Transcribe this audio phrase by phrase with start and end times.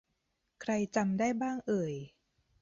[0.61, 1.93] ใครจำได้บ้างเอ่ย